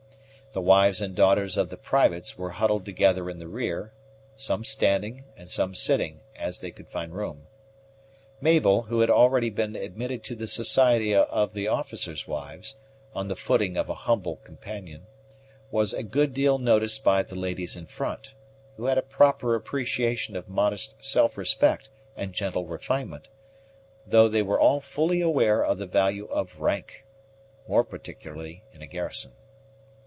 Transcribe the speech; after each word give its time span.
The 0.53 0.59
wives 0.59 0.99
and 0.99 1.15
daughters 1.15 1.55
of 1.55 1.69
the 1.69 1.77
privates 1.77 2.37
were 2.37 2.49
huddled 2.49 2.83
together 2.83 3.29
in 3.29 3.39
the 3.39 3.47
rear, 3.47 3.93
some 4.35 4.65
standing 4.65 5.23
and 5.37 5.47
some 5.49 5.73
sitting, 5.73 6.19
as 6.35 6.59
they 6.59 6.71
could 6.71 6.89
find 6.89 7.13
room. 7.15 7.47
Mabel, 8.41 8.81
who 8.81 8.99
had 8.99 9.09
already 9.09 9.49
been 9.49 9.77
admitted 9.77 10.25
to 10.25 10.35
the 10.35 10.47
society 10.47 11.15
of 11.15 11.53
the 11.53 11.69
officers' 11.69 12.27
wives, 12.27 12.75
on 13.15 13.29
the 13.29 13.35
footing 13.37 13.77
of 13.77 13.87
a 13.87 13.93
humble 13.93 14.35
companion, 14.43 15.07
was 15.71 15.93
a 15.93 16.03
good 16.03 16.33
deal 16.33 16.57
noticed 16.57 17.01
by 17.01 17.23
the 17.23 17.35
ladies 17.35 17.77
in 17.77 17.85
front, 17.85 18.35
who 18.75 18.87
had 18.87 18.97
a 18.97 19.01
proper 19.03 19.55
appreciation 19.55 20.35
of 20.35 20.49
modest 20.49 21.01
self 21.01 21.37
respect 21.37 21.89
and 22.17 22.33
gentle 22.33 22.65
refinement, 22.67 23.29
though 24.05 24.27
they 24.27 24.41
were 24.41 24.59
all 24.59 24.81
fully 24.81 25.21
aware 25.21 25.63
of 25.63 25.77
the 25.77 25.85
value 25.87 26.25
of 26.25 26.59
rank, 26.59 27.05
more 27.69 27.85
particularly 27.85 28.65
in 28.73 28.81
a 28.81 28.87
garrison. 28.87 29.31